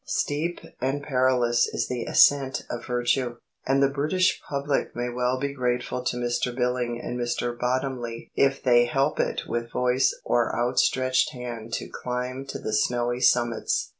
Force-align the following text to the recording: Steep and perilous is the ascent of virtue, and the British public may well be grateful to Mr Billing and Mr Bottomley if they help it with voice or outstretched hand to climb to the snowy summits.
Steep 0.07 0.61
and 0.81 1.03
perilous 1.03 1.67
is 1.67 1.87
the 1.87 2.05
ascent 2.05 2.63
of 2.71 2.87
virtue, 2.87 3.37
and 3.67 3.83
the 3.83 3.87
British 3.87 4.41
public 4.49 4.95
may 4.95 5.09
well 5.09 5.37
be 5.39 5.53
grateful 5.53 6.03
to 6.05 6.17
Mr 6.17 6.55
Billing 6.55 6.99
and 6.99 7.19
Mr 7.19 7.55
Bottomley 7.55 8.31
if 8.33 8.63
they 8.63 8.85
help 8.85 9.19
it 9.19 9.43
with 9.47 9.71
voice 9.71 10.19
or 10.25 10.57
outstretched 10.57 11.33
hand 11.33 11.71
to 11.73 11.87
climb 11.87 12.45
to 12.47 12.57
the 12.57 12.73
snowy 12.73 13.19
summits. 13.19 13.89